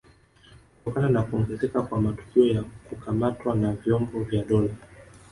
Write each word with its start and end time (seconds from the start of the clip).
Kutokana 0.83 1.09
na 1.09 1.21
kuongezeka 1.23 1.81
kwa 1.81 2.01
matukio 2.01 2.45
ya 2.47 2.63
kukamatwa 2.63 3.55
na 3.55 3.73
vyombo 3.73 4.23
vya 4.23 4.43
dola 4.43 4.73